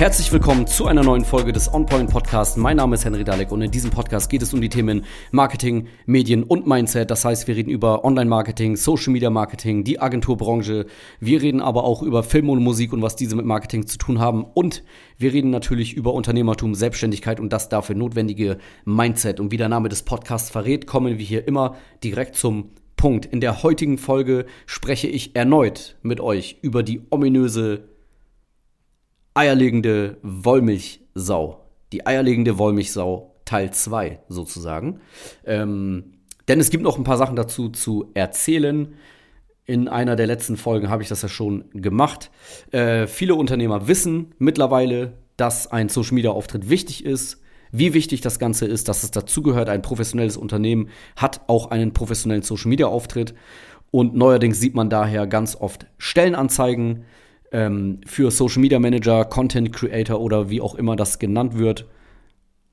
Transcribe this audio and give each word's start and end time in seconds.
Herzlich 0.00 0.32
willkommen 0.32 0.66
zu 0.66 0.86
einer 0.86 1.02
neuen 1.02 1.26
Folge 1.26 1.52
des 1.52 1.70
OnPoint 1.70 2.08
Podcasts. 2.08 2.56
Mein 2.56 2.78
Name 2.78 2.94
ist 2.94 3.04
Henry 3.04 3.22
Dalek 3.22 3.52
und 3.52 3.60
in 3.60 3.70
diesem 3.70 3.90
Podcast 3.90 4.30
geht 4.30 4.40
es 4.40 4.54
um 4.54 4.62
die 4.62 4.70
Themen 4.70 5.04
Marketing, 5.30 5.88
Medien 6.06 6.42
und 6.42 6.66
Mindset. 6.66 7.10
Das 7.10 7.26
heißt, 7.26 7.46
wir 7.46 7.54
reden 7.54 7.68
über 7.68 8.02
Online-Marketing, 8.02 8.76
Social 8.76 9.12
Media 9.12 9.28
Marketing, 9.28 9.84
die 9.84 10.00
Agenturbranche. 10.00 10.86
Wir 11.20 11.42
reden 11.42 11.60
aber 11.60 11.84
auch 11.84 12.02
über 12.02 12.22
Film 12.22 12.48
und 12.48 12.64
Musik 12.64 12.94
und 12.94 13.02
was 13.02 13.14
diese 13.14 13.36
mit 13.36 13.44
Marketing 13.44 13.86
zu 13.86 13.98
tun 13.98 14.20
haben. 14.20 14.42
Und 14.42 14.84
wir 15.18 15.34
reden 15.34 15.50
natürlich 15.50 15.92
über 15.92 16.14
Unternehmertum, 16.14 16.74
Selbstständigkeit 16.74 17.38
und 17.38 17.52
das 17.52 17.68
dafür 17.68 17.94
notwendige 17.94 18.56
Mindset. 18.86 19.38
Und 19.38 19.52
wie 19.52 19.58
der 19.58 19.68
Name 19.68 19.90
des 19.90 20.04
Podcasts 20.04 20.48
verrät, 20.48 20.86
kommen 20.86 21.18
wir 21.18 21.26
hier 21.26 21.46
immer 21.46 21.76
direkt 22.02 22.36
zum 22.36 22.70
Punkt. 22.96 23.26
In 23.26 23.42
der 23.42 23.62
heutigen 23.62 23.98
Folge 23.98 24.46
spreche 24.64 25.08
ich 25.08 25.36
erneut 25.36 25.98
mit 26.00 26.22
euch 26.22 26.56
über 26.62 26.82
die 26.82 27.02
ominöse 27.10 27.90
eierlegende 29.34 30.18
Wollmilchsau. 30.22 31.60
Die 31.92 32.06
eierlegende 32.06 32.58
Wollmilchsau 32.58 33.34
Teil 33.44 33.72
2 33.72 34.20
sozusagen. 34.28 35.00
Ähm, 35.44 36.12
denn 36.48 36.60
es 36.60 36.70
gibt 36.70 36.82
noch 36.82 36.98
ein 36.98 37.04
paar 37.04 37.16
Sachen 37.16 37.36
dazu 37.36 37.68
zu 37.68 38.10
erzählen. 38.14 38.94
In 39.64 39.88
einer 39.88 40.16
der 40.16 40.26
letzten 40.26 40.56
Folgen 40.56 40.88
habe 40.88 41.02
ich 41.02 41.08
das 41.08 41.22
ja 41.22 41.28
schon 41.28 41.64
gemacht. 41.72 42.30
Äh, 42.72 43.06
viele 43.06 43.34
Unternehmer 43.34 43.88
wissen 43.88 44.34
mittlerweile, 44.38 45.18
dass 45.36 45.66
ein 45.68 45.88
Social 45.88 46.14
Media 46.14 46.30
Auftritt 46.30 46.68
wichtig 46.68 47.04
ist. 47.04 47.40
Wie 47.72 47.94
wichtig 47.94 48.20
das 48.20 48.38
Ganze 48.38 48.66
ist, 48.66 48.88
dass 48.88 49.04
es 49.04 49.12
dazugehört, 49.12 49.68
ein 49.68 49.82
professionelles 49.82 50.36
Unternehmen 50.36 50.88
hat 51.16 51.42
auch 51.46 51.70
einen 51.70 51.92
professionellen 51.92 52.42
Social 52.42 52.68
Media 52.68 52.86
Auftritt. 52.86 53.34
Und 53.92 54.14
neuerdings 54.14 54.60
sieht 54.60 54.74
man 54.74 54.90
daher 54.90 55.26
ganz 55.26 55.56
oft 55.56 55.86
Stellenanzeigen 55.98 57.04
ähm, 57.52 58.00
für 58.06 58.30
Social 58.30 58.60
Media 58.60 58.78
Manager, 58.78 59.24
Content 59.24 59.72
Creator 59.72 60.20
oder 60.20 60.50
wie 60.50 60.60
auch 60.60 60.74
immer 60.74 60.96
das 60.96 61.18
genannt 61.18 61.58
wird. 61.58 61.86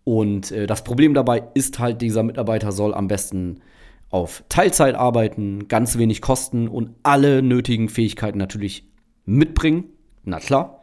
Und 0.04 0.52
äh, 0.52 0.68
das 0.68 0.84
Problem 0.84 1.14
dabei 1.14 1.44
ist 1.54 1.80
halt, 1.80 2.02
dieser 2.02 2.24
Mitarbeiter 2.24 2.72
soll 2.72 2.94
am 2.94 3.08
besten 3.08 3.62
auf 4.10 4.44
Teilzeit 4.48 4.96
arbeiten, 4.96 5.68
ganz 5.68 5.98
wenig 5.98 6.22
kosten 6.22 6.68
und 6.68 6.92
alle 7.04 7.42
nötigen 7.42 7.90
Fähigkeiten 7.90 8.38
natürlich 8.38 8.88
mitbringen. 9.26 9.86
Na 10.24 10.40
klar. 10.40 10.82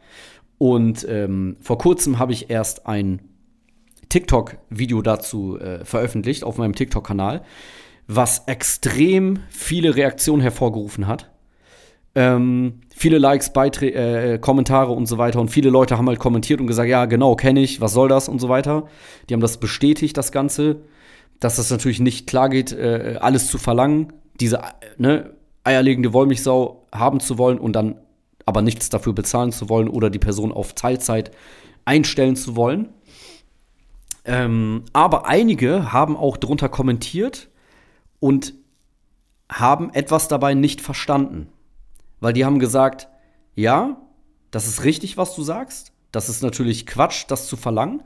Und 0.57 1.05
ähm, 1.09 1.57
vor 1.59 1.77
kurzem 1.77 2.19
habe 2.19 2.33
ich 2.33 2.49
erst 2.49 2.85
ein 2.85 3.21
TikTok-Video 4.09 5.01
dazu 5.01 5.59
äh, 5.59 5.83
veröffentlicht 5.83 6.43
auf 6.43 6.57
meinem 6.57 6.75
TikTok-Kanal, 6.75 7.43
was 8.07 8.47
extrem 8.47 9.39
viele 9.49 9.95
Reaktionen 9.95 10.41
hervorgerufen 10.41 11.07
hat. 11.07 11.34
Ähm, 12.17 12.79
viele 12.95 13.17
Likes, 13.17 13.51
Beiträ 13.51 13.89
äh, 13.89 14.39
Kommentare 14.39 14.93
und 14.93 15.05
so 15.05 15.17
weiter. 15.17 15.41
Und 15.41 15.49
viele 15.49 15.69
Leute 15.69 15.97
haben 15.97 16.07
halt 16.07 16.19
kommentiert 16.19 16.61
und 16.61 16.67
gesagt, 16.67 16.89
ja, 16.89 17.05
genau, 17.05 17.35
kenne 17.35 17.59
ich, 17.59 17.81
was 17.81 17.91
soll 17.91 18.07
das 18.07 18.29
und 18.29 18.39
so 18.39 18.47
weiter. 18.47 18.87
Die 19.27 19.33
haben 19.33 19.41
das 19.41 19.59
bestätigt, 19.59 20.15
das 20.15 20.31
Ganze, 20.31 20.77
dass 21.41 21.57
das 21.57 21.69
natürlich 21.69 21.99
nicht 21.99 22.25
klar 22.25 22.47
geht, 22.47 22.71
äh, 22.71 23.17
alles 23.19 23.47
zu 23.47 23.57
verlangen, 23.57 24.13
diese 24.39 24.61
ne, 24.97 25.31
eierlegende 25.65 26.13
Wollmilchsau 26.13 26.87
haben 26.93 27.19
zu 27.19 27.37
wollen 27.37 27.59
und 27.59 27.73
dann 27.73 27.95
aber 28.45 28.61
nichts 28.61 28.89
dafür 28.89 29.11
bezahlen 29.11 29.51
zu 29.51 29.67
wollen 29.67 29.89
oder 29.89 30.09
die 30.09 30.19
Person 30.19 30.53
auf 30.53 30.73
Teilzeit 30.73 31.31
einstellen 31.83 32.37
zu 32.37 32.55
wollen. 32.55 32.89
Ähm, 34.23 34.83
aber 34.93 35.27
einige 35.27 35.91
haben 35.91 36.15
auch 36.15 36.37
drunter 36.37 36.69
kommentiert 36.69 37.49
und 38.19 38.53
haben 39.51 39.91
etwas 39.93 40.27
dabei 40.27 40.53
nicht 40.53 40.81
verstanden 40.81 41.49
weil 42.25 42.33
die 42.33 42.43
haben 42.43 42.57
gesagt, 42.57 43.07
ja, 43.53 44.01
das 44.49 44.65
ist 44.65 44.83
richtig, 44.83 45.15
was 45.15 45.35
du 45.35 45.43
sagst. 45.43 45.93
Das 46.11 46.27
ist 46.27 46.41
natürlich 46.41 46.87
Quatsch, 46.87 47.25
das 47.27 47.47
zu 47.47 47.55
verlangen 47.55 48.01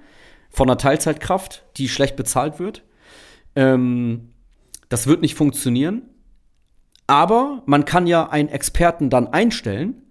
von 0.50 0.68
einer 0.68 0.78
Teilzeitkraft, 0.78 1.64
die 1.78 1.88
schlecht 1.88 2.18
bezahlt 2.18 2.60
wird. 2.60 2.84
Ähm, 3.56 4.34
das 4.90 5.08
wird 5.08 5.22
nicht 5.22 5.36
funktionieren. 5.36 6.02
Aber 7.08 7.64
man 7.66 7.86
kann 7.86 8.08
ja 8.08 8.28
einen 8.30 8.50
Experten 8.50 9.10
dann 9.10 9.28
einstellen, 9.28 10.02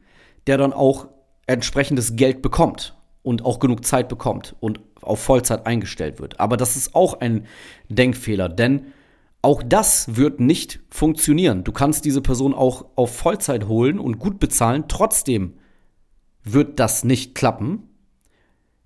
der 0.47 0.56
dann 0.56 0.72
auch 0.72 1.09
entsprechendes 1.47 2.16
Geld 2.16 2.41
bekommt 2.41 2.97
und 3.22 3.44
auch 3.44 3.59
genug 3.59 3.84
Zeit 3.84 4.09
bekommt 4.09 4.56
und 4.61 4.81
auf 5.03 5.21
Vollzeit 5.21 5.66
eingestellt 5.66 6.19
wird. 6.19 6.41
Aber 6.41 6.56
das 6.56 6.77
ist 6.77 6.94
auch 6.94 7.21
ein 7.21 7.47
Denkfehler, 7.91 8.49
denn 8.49 8.87
auch 9.43 9.62
das 9.62 10.16
wird 10.16 10.41
nicht 10.41 10.81
funktionieren. 10.91 11.65
Du 11.65 11.72
kannst 11.72 12.04
diese 12.04 12.21
Person 12.21 12.54
auch 12.54 12.87
auf 12.97 13.16
Vollzeit 13.16 13.69
holen 13.69 13.99
und 13.99 14.19
gut 14.19 14.41
bezahlen. 14.41 14.84
Trotzdem 14.88 15.54
wird 16.43 16.81
das 16.81 17.04
nicht 17.04 17.34
klappen. 17.34 17.84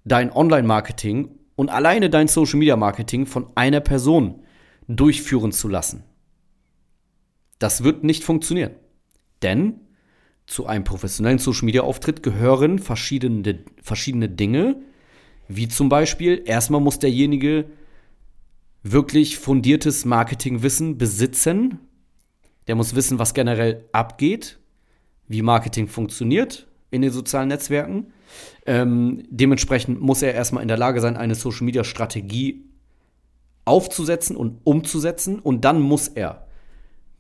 Dein 0.05 0.33
Online-Marketing 0.33 1.31
und 1.57 1.71
alleine 1.71 2.11
dein 2.11 2.29
Social-Media-Marketing 2.29 3.27
von 3.27 3.47
einer 3.55 3.81
Person 3.81 4.43
durchführen 4.89 5.53
zu 5.53 5.69
lassen. 5.69 6.05
Das 7.59 7.85
wird 7.85 8.05
nicht 8.05 8.25
funktionieren. 8.25 8.73
Denn 9.43 9.81
zu 10.47 10.67
einem 10.67 10.85
professionellen 10.85 11.39
Social-Media-Auftritt 11.39 12.23
gehören 12.23 12.79
verschiedene, 12.79 13.61
verschiedene 13.81 14.29
Dinge, 14.29 14.83
wie 15.49 15.69
zum 15.69 15.89
Beispiel, 15.89 16.43
erstmal 16.45 16.81
muss 16.81 16.99
derjenige 16.99 17.67
wirklich 18.83 19.39
fundiertes 19.39 20.05
Marketingwissen 20.05 20.99
besitzen. 20.99 21.79
Der 22.67 22.75
muss 22.75 22.95
wissen, 22.95 23.19
was 23.19 23.35
generell 23.35 23.89
abgeht, 23.93 24.59
wie 25.29 25.43
Marketing 25.43 25.89
funktioniert 25.89 26.69
in 26.91 27.03
den 27.03 27.11
sozialen 27.11 27.49
Netzwerken. 27.49 28.13
Ähm, 28.67 29.25
dementsprechend 29.31 30.01
muss 30.01 30.23
er 30.23 30.35
erstmal 30.35 30.63
in 30.63 30.69
der 30.69 30.77
Lage 30.77 31.01
sein, 31.01 31.17
eine 31.17 31.35
Social-Media-Strategie 31.35 32.65
aufzusetzen 33.65 34.37
und 34.37 34.61
umzusetzen. 34.65 35.39
Und 35.39 35.65
dann 35.65 35.81
muss 35.81 36.09
er 36.09 36.47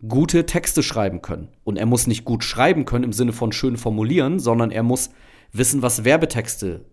gute 0.06 0.46
Texte 0.46 0.82
schreiben 0.82 1.22
können. 1.22 1.48
Und 1.64 1.76
er 1.76 1.86
muss 1.86 2.06
nicht 2.06 2.24
gut 2.24 2.44
schreiben 2.44 2.84
können 2.84 3.04
im 3.04 3.12
Sinne 3.12 3.32
von 3.32 3.52
schön 3.52 3.76
formulieren, 3.76 4.40
sondern 4.40 4.70
er 4.70 4.82
muss 4.82 5.10
wissen, 5.52 5.82
was 5.82 6.04
Werbetexte, 6.04 6.84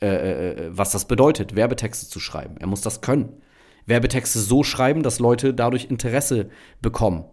äh, 0.00 0.06
äh, 0.06 0.50
äh 0.50 0.70
was 0.70 0.92
das 0.92 1.06
bedeutet, 1.06 1.54
Werbetexte 1.56 2.08
zu 2.08 2.20
schreiben. 2.20 2.56
Er 2.58 2.66
muss 2.66 2.80
das 2.80 3.00
können. 3.00 3.42
Werbetexte 3.86 4.40
so 4.40 4.62
schreiben, 4.62 5.02
dass 5.02 5.18
Leute 5.18 5.54
dadurch 5.54 5.86
Interesse 5.86 6.50
bekommen. 6.82 7.24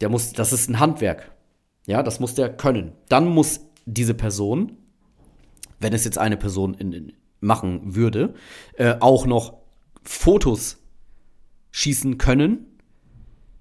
Der 0.00 0.08
muss, 0.08 0.32
das 0.32 0.52
ist 0.52 0.68
ein 0.68 0.78
Handwerk. 0.78 1.32
Ja, 1.86 2.02
das 2.02 2.20
muss 2.20 2.34
der 2.34 2.50
können. 2.50 2.92
Dann 3.08 3.28
muss 3.28 3.60
diese 3.86 4.14
Person, 4.14 4.76
wenn 5.80 5.92
es 5.92 6.04
jetzt 6.04 6.18
eine 6.18 6.36
Person 6.36 6.74
in, 6.74 6.92
in, 6.92 7.12
machen 7.40 7.94
würde, 7.94 8.34
äh, 8.76 8.96
auch 9.00 9.26
noch 9.26 9.54
Fotos 10.02 10.78
schießen 11.72 12.18
können, 12.18 12.66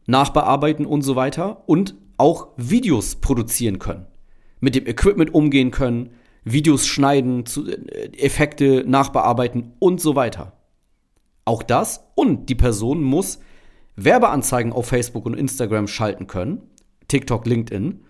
nachbearbeiten 0.05 0.85
und 0.85 1.01
so 1.01 1.15
weiter 1.15 1.67
und 1.67 1.95
auch 2.17 2.49
Videos 2.57 3.15
produzieren 3.15 3.79
können. 3.79 4.07
Mit 4.59 4.75
dem 4.75 4.85
Equipment 4.85 5.33
umgehen 5.33 5.71
können, 5.71 6.11
Videos 6.43 6.87
schneiden, 6.87 7.45
zu, 7.45 7.67
äh, 7.67 8.11
Effekte 8.17 8.83
nachbearbeiten 8.85 9.73
und 9.79 10.01
so 10.01 10.15
weiter. 10.15 10.58
Auch 11.49 11.63
das 11.63 12.05
und 12.13 12.47
die 12.47 12.53
Person 12.53 13.01
muss 13.01 13.39
Werbeanzeigen 13.95 14.71
auf 14.71 14.85
Facebook 14.85 15.25
und 15.25 15.33
Instagram 15.33 15.87
schalten 15.87 16.27
können, 16.27 16.61
TikTok, 17.07 17.47
LinkedIn, 17.47 18.01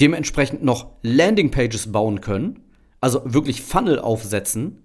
dementsprechend 0.00 0.62
noch 0.62 0.92
Landingpages 1.02 1.90
bauen 1.90 2.20
können, 2.20 2.60
also 3.00 3.22
wirklich 3.24 3.62
Funnel 3.62 3.98
aufsetzen. 3.98 4.84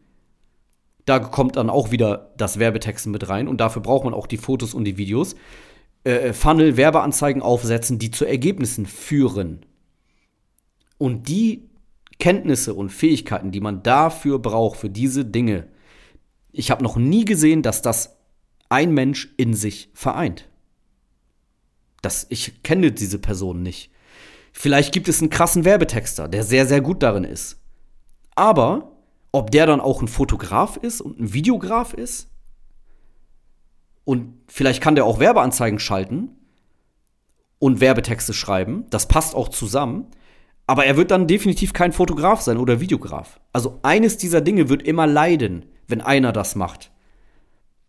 Da 1.06 1.20
kommt 1.20 1.58
dann 1.58 1.70
auch 1.70 1.92
wieder 1.92 2.34
das 2.38 2.58
Werbetexten 2.58 3.12
mit 3.12 3.30
rein 3.30 3.48
und 3.48 3.62
dafür 3.62 3.84
braucht 3.84 4.04
man 4.04 4.16
auch 4.16 4.26
die 4.26 4.38
Fotos 4.38 4.74
und 4.74 4.86
die 4.86 4.98
Videos. 4.98 5.36
Äh, 6.04 6.34
Funnel, 6.34 6.78
Werbeanzeigen 6.78 7.44
aufsetzen, 7.44 8.00
die 8.00 8.10
zu 8.10 8.26
Ergebnissen 8.26 8.88
führen. 8.88 9.64
Und 10.98 11.28
die 11.30 11.70
Kenntnisse 12.18 12.74
und 12.74 12.90
Fähigkeiten, 12.90 13.52
die 13.52 13.62
man 13.62 13.84
dafür 13.84 14.40
braucht, 14.40 14.80
für 14.80 14.90
diese 14.90 15.24
Dinge, 15.24 15.68
ich 16.58 16.72
habe 16.72 16.84
noch 16.84 16.96
nie 16.96 17.26
gesehen, 17.26 17.62
dass 17.62 17.82
das 17.82 18.18
ein 18.70 18.94
Mensch 18.94 19.34
in 19.38 19.54
sich 19.54 19.90
vereint. 19.94 20.50
Das, 22.02 22.26
ich 22.30 22.64
kenne 22.64 22.92
diese 22.92 23.20
Person 23.20 23.62
nicht. 23.62 23.92
Vielleicht 24.54 24.94
gibt 24.94 25.08
es 25.08 25.22
einen 25.22 25.30
krassen 25.30 25.66
Werbetexter, 25.66 26.28
der 26.28 26.44
sehr, 26.44 26.66
sehr 26.66 26.82
gut 26.82 27.04
darin 27.04 27.24
ist. 27.24 27.62
Aber 28.36 28.94
ob 29.32 29.52
der 29.52 29.66
dann 29.66 29.82
auch 29.82 30.02
ein 30.02 30.08
Fotograf 30.08 30.78
ist 30.78 31.02
und 31.02 31.20
ein 31.20 31.34
Videograf 31.34 31.94
ist 31.94 32.30
und 34.06 34.34
vielleicht 34.48 34.82
kann 34.82 34.96
der 34.96 35.06
auch 35.06 35.20
Werbeanzeigen 35.20 35.80
schalten 35.80 36.30
und 37.60 37.82
Werbetexte 37.82 38.34
schreiben, 38.34 38.86
das 38.90 39.08
passt 39.08 39.36
auch 39.36 39.50
zusammen. 39.50 40.08
Aber 40.68 40.86
er 40.86 40.98
wird 40.98 41.12
dann 41.12 41.28
definitiv 41.28 41.74
kein 41.74 41.92
Fotograf 41.92 42.42
sein 42.42 42.58
oder 42.58 42.80
Videograf. 42.80 43.40
Also 43.54 43.80
eines 43.84 44.18
dieser 44.18 44.42
Dinge 44.42 44.70
wird 44.70 44.84
immer 44.84 45.06
leiden 45.06 45.66
wenn 45.88 46.02
einer 46.02 46.32
das 46.32 46.56
macht. 46.56 46.92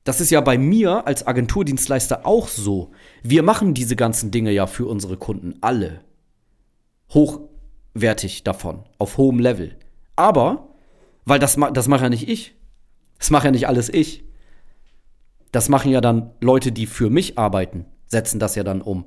Das 0.04 0.20
ist 0.20 0.30
ja 0.30 0.40
bei 0.40 0.56
mir 0.56 1.06
als 1.06 1.26
Agenturdienstleister 1.26 2.24
auch 2.24 2.46
so. 2.46 2.92
Wir 3.22 3.42
machen 3.42 3.74
diese 3.74 3.96
ganzen 3.96 4.30
Dinge 4.30 4.52
ja 4.52 4.66
für 4.66 4.86
unsere 4.86 5.16
Kunden 5.16 5.56
alle. 5.62 6.00
Hochwertig 7.12 8.44
davon, 8.44 8.84
auf 8.98 9.16
hohem 9.16 9.40
Level. 9.40 9.76
Aber, 10.14 10.68
weil 11.24 11.40
das, 11.40 11.58
das 11.72 11.88
mache 11.88 12.04
ja 12.04 12.08
nicht 12.08 12.28
ich. 12.28 12.54
Das 13.18 13.30
mache 13.30 13.46
ja 13.46 13.50
nicht 13.50 13.66
alles 13.66 13.88
ich. 13.88 14.24
Das 15.50 15.68
machen 15.68 15.90
ja 15.90 16.00
dann 16.00 16.30
Leute, 16.40 16.70
die 16.70 16.86
für 16.86 17.10
mich 17.10 17.38
arbeiten, 17.38 17.86
setzen 18.06 18.38
das 18.38 18.54
ja 18.54 18.62
dann 18.62 18.82
um. 18.82 19.06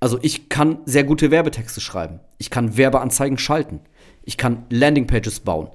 Also 0.00 0.18
ich 0.22 0.48
kann 0.48 0.78
sehr 0.86 1.04
gute 1.04 1.30
Werbetexte 1.30 1.80
schreiben. 1.80 2.20
Ich 2.38 2.50
kann 2.50 2.76
Werbeanzeigen 2.76 3.38
schalten. 3.38 3.80
Ich 4.22 4.36
kann 4.36 4.66
Landingpages 4.70 5.40
bauen. 5.40 5.68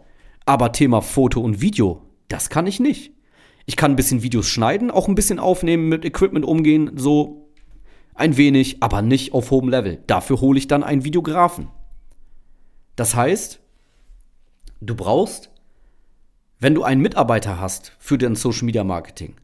Aber 0.49 0.71
Thema 0.71 1.03
Foto 1.03 1.41
und 1.41 1.61
Video, 1.61 2.01
das 2.27 2.49
kann 2.49 2.65
ich 2.65 2.79
nicht. 2.79 3.13
Ich 3.67 3.75
kann 3.75 3.91
ein 3.91 3.95
bisschen 3.95 4.23
Videos 4.23 4.47
schneiden, 4.47 4.89
auch 4.89 5.07
ein 5.07 5.13
bisschen 5.13 5.37
aufnehmen, 5.37 5.89
mit 5.89 6.03
Equipment 6.05 6.43
umgehen, 6.43 6.89
so 6.95 7.51
ein 8.15 8.35
wenig, 8.35 8.81
aber 8.81 9.03
nicht 9.03 9.35
auf 9.35 9.51
hohem 9.51 9.69
Level. 9.69 10.03
Dafür 10.07 10.41
hole 10.41 10.57
ich 10.57 10.67
dann 10.67 10.81
einen 10.83 11.03
Videografen. 11.03 11.67
Das 12.95 13.13
heißt, 13.13 13.59
du 14.81 14.95
brauchst, 14.95 15.51
wenn 16.57 16.73
du 16.73 16.81
einen 16.81 17.01
Mitarbeiter 17.01 17.59
hast 17.59 17.95
für 17.99 18.17
dein 18.17 18.35
Social 18.35 18.65
Media 18.65 18.83
Marketing, 18.83 19.35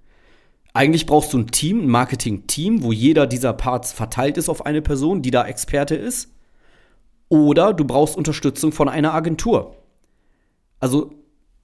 eigentlich 0.73 1.05
brauchst 1.05 1.33
du 1.33 1.37
ein 1.37 1.51
Team, 1.51 1.81
ein 1.81 1.89
Marketing-Team, 1.89 2.81
wo 2.81 2.91
jeder 2.91 3.27
dieser 3.27 3.53
Parts 3.53 3.93
verteilt 3.93 4.39
ist 4.39 4.49
auf 4.49 4.65
eine 4.65 4.81
Person, 4.81 5.21
die 5.21 5.29
da 5.29 5.45
Experte 5.45 5.93
ist. 5.93 6.33
Oder 7.29 7.75
du 7.75 7.85
brauchst 7.85 8.17
Unterstützung 8.17 8.71
von 8.71 8.89
einer 8.89 9.13
Agentur. 9.13 9.84
Also 10.85 11.15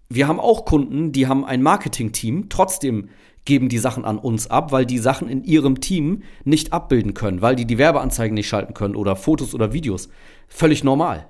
wir 0.10 0.28
haben 0.28 0.40
auch 0.40 0.66
Kunden, 0.66 1.12
die 1.12 1.28
haben 1.28 1.46
ein 1.46 1.62
Marketing-Team, 1.62 2.50
trotzdem 2.50 3.10
geben 3.46 3.70
die 3.70 3.78
Sachen 3.78 4.04
an 4.04 4.18
uns 4.18 4.50
ab, 4.50 4.72
weil 4.72 4.84
die 4.84 4.98
Sachen 4.98 5.30
in 5.30 5.44
ihrem 5.44 5.80
Team 5.80 6.24
nicht 6.44 6.74
abbilden 6.74 7.14
können, 7.14 7.40
weil 7.40 7.56
die 7.56 7.68
die 7.68 7.78
Werbeanzeigen 7.78 8.34
nicht 8.34 8.48
schalten 8.48 8.74
können 8.74 8.96
oder 8.96 9.16
Fotos 9.16 9.54
oder 9.54 9.74
Videos. 9.74 10.10
Völlig 10.48 10.84
normal. 10.84 11.28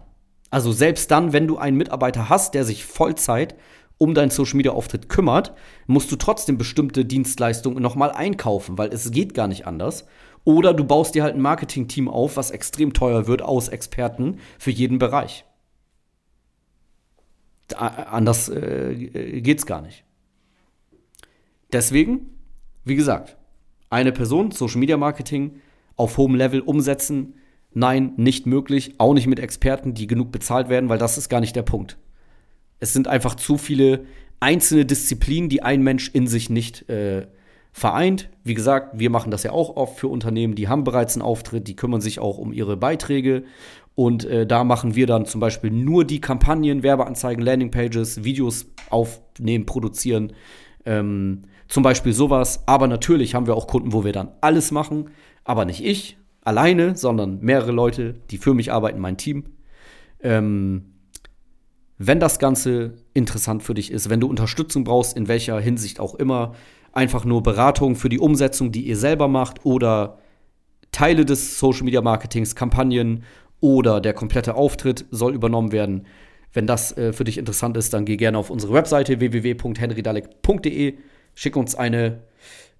Also 0.51 0.71
selbst 0.71 1.11
dann, 1.11 1.33
wenn 1.33 1.49
du 1.49 1.57
einen 1.57 1.75
Mitarbeiter 1.75 2.29
hast, 2.29 2.53
der 2.53 2.63
sich 2.63 2.85
Vollzeit 2.85 3.57
um 3.97 4.13
deinen 4.13 4.31
Social 4.31 4.55
Media 4.55 4.71
Auftritt 4.71 5.09
kümmert, 5.09 5.51
musst 5.85 6.13
du 6.13 6.15
trotzdem 6.15 6.57
bestimmte 6.57 7.03
Dienstleistungen 7.03 7.83
nochmal 7.83 8.11
einkaufen, 8.11 8.77
weil 8.77 8.93
es 8.93 9.11
geht 9.11 9.33
gar 9.33 9.49
nicht 9.49 9.67
anders. 9.67 10.05
Oder 10.45 10.73
du 10.73 10.85
baust 10.85 11.13
dir 11.13 11.23
halt 11.23 11.35
ein 11.35 11.41
Marketing-Team 11.41 12.07
auf, 12.07 12.37
was 12.37 12.51
extrem 12.51 12.93
teuer 12.93 13.27
wird 13.27 13.41
aus 13.41 13.67
Experten 13.67 14.37
für 14.59 14.71
jeden 14.71 14.97
Bereich 14.97 15.43
anders 17.73 18.49
äh, 18.49 19.41
geht's 19.41 19.65
gar 19.65 19.81
nicht. 19.81 20.03
Deswegen, 21.71 22.29
wie 22.83 22.95
gesagt, 22.95 23.37
eine 23.89 24.11
Person, 24.11 24.51
Social 24.51 24.79
Media 24.79 24.97
Marketing, 24.97 25.61
auf 25.95 26.17
hohem 26.17 26.35
Level 26.35 26.61
umsetzen, 26.61 27.35
nein, 27.73 28.13
nicht 28.17 28.45
möglich, 28.45 28.95
auch 28.97 29.13
nicht 29.13 29.27
mit 29.27 29.39
Experten, 29.39 29.93
die 29.93 30.07
genug 30.07 30.31
bezahlt 30.31 30.69
werden, 30.69 30.89
weil 30.89 30.97
das 30.97 31.17
ist 31.17 31.29
gar 31.29 31.39
nicht 31.39 31.55
der 31.55 31.61
Punkt. 31.61 31.97
Es 32.79 32.93
sind 32.93 33.07
einfach 33.07 33.35
zu 33.35 33.57
viele 33.57 34.05
einzelne 34.39 34.85
Disziplinen, 34.85 35.49
die 35.49 35.61
ein 35.61 35.83
Mensch 35.83 36.09
in 36.09 36.27
sich 36.27 36.49
nicht 36.49 36.89
äh, 36.89 37.27
vereint. 37.71 38.29
Wie 38.43 38.53
gesagt, 38.53 38.99
wir 38.99 39.09
machen 39.09 39.31
das 39.31 39.43
ja 39.43 39.51
auch 39.51 39.75
oft 39.75 39.99
für 39.99 40.07
Unternehmen, 40.07 40.55
die 40.55 40.67
haben 40.67 40.83
bereits 40.83 41.15
einen 41.15 41.21
Auftritt, 41.21 41.67
die 41.67 41.75
kümmern 41.75 42.01
sich 42.01 42.19
auch 42.19 42.37
um 42.37 42.51
ihre 42.51 42.77
Beiträge 42.77 43.43
und 43.95 44.23
äh, 44.25 44.47
da 44.47 44.63
machen 44.63 44.95
wir 44.95 45.05
dann 45.05 45.25
zum 45.25 45.41
Beispiel 45.41 45.69
nur 45.69 46.05
die 46.05 46.21
Kampagnen, 46.21 46.83
Werbeanzeigen, 46.83 47.43
Landingpages, 47.43 48.23
Videos 48.23 48.67
aufnehmen, 48.89 49.65
produzieren. 49.65 50.33
Ähm, 50.85 51.43
zum 51.67 51.83
Beispiel 51.83 52.13
sowas. 52.13 52.63
Aber 52.67 52.87
natürlich 52.87 53.35
haben 53.35 53.47
wir 53.47 53.55
auch 53.55 53.67
Kunden, 53.67 53.93
wo 53.93 54.03
wir 54.03 54.13
dann 54.13 54.31
alles 54.41 54.71
machen. 54.71 55.09
Aber 55.43 55.65
nicht 55.65 55.83
ich 55.83 56.17
alleine, 56.41 56.95
sondern 56.95 57.39
mehrere 57.41 57.71
Leute, 57.71 58.15
die 58.31 58.37
für 58.37 58.53
mich 58.53 58.71
arbeiten, 58.71 58.99
mein 58.99 59.17
Team. 59.17 59.45
Ähm, 60.21 60.93
wenn 61.97 62.19
das 62.19 62.39
Ganze 62.39 62.95
interessant 63.13 63.61
für 63.61 63.73
dich 63.73 63.91
ist, 63.91 64.09
wenn 64.09 64.19
du 64.19 64.27
Unterstützung 64.27 64.83
brauchst, 64.83 65.15
in 65.15 65.27
welcher 65.27 65.59
Hinsicht 65.59 65.99
auch 65.99 66.15
immer, 66.15 66.55
einfach 66.93 67.25
nur 67.25 67.43
Beratung 67.43 67.95
für 67.95 68.09
die 68.09 68.19
Umsetzung, 68.19 68.71
die 68.71 68.87
ihr 68.87 68.97
selber 68.97 69.27
macht 69.27 69.65
oder 69.65 70.17
Teile 70.91 71.25
des 71.25 71.59
Social 71.59 71.83
Media 71.83 72.01
Marketings, 72.01 72.55
Kampagnen 72.55 73.23
oder 73.59 74.01
der 74.01 74.13
komplette 74.13 74.55
Auftritt 74.55 75.05
soll 75.11 75.33
übernommen 75.33 75.71
werden. 75.71 76.05
Wenn 76.53 76.67
das 76.67 76.97
äh, 76.97 77.13
für 77.13 77.23
dich 77.23 77.37
interessant 77.37 77.77
ist, 77.77 77.93
dann 77.93 78.05
geh 78.05 78.17
gerne 78.17 78.37
auf 78.37 78.49
unsere 78.49 78.73
Webseite 78.73 79.19
www.henrydalek.de, 79.19 80.97
schick 81.33 81.55
uns 81.55 81.75
eine 81.75 82.23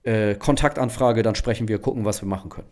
äh, 0.03 0.35
Kontaktanfrage, 0.35 1.23
dann 1.23 1.35
sprechen 1.35 1.67
wir, 1.67 1.79
gucken, 1.79 2.03
was 2.03 2.21
wir 2.21 2.27
machen 2.27 2.49
können. 2.49 2.67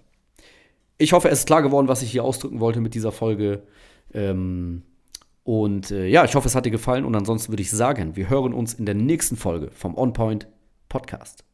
Ich 0.98 1.14
hoffe, 1.14 1.30
es 1.30 1.40
ist 1.40 1.46
klar 1.46 1.62
geworden, 1.62 1.88
was 1.88 2.02
ich 2.02 2.12
hier 2.12 2.26
ausdrücken 2.26 2.60
wollte 2.60 2.82
mit 2.82 2.94
dieser 2.94 3.14
Folge. 3.14 3.64
Ähm, 4.14 4.84
und 5.44 5.92
äh, 5.92 6.08
ja, 6.08 6.26
ich 6.26 6.36
hoffe, 6.36 6.48
es 6.48 6.56
hat 6.56 6.66
dir 6.66 6.72
gefallen. 6.72 7.06
Und 7.06 7.16
ansonsten 7.16 7.54
würde 7.54 7.62
ich 7.62 7.72
sagen, 7.72 8.18
wir 8.18 8.30
hören 8.30 8.54
uns 8.54 8.74
in 8.74 8.86
der 8.86 8.96
nächsten 8.96 9.38
Folge 9.38 9.70
vom 9.72 9.98
On 9.98 10.12
Point 10.12 10.48
Podcast. 10.90 11.49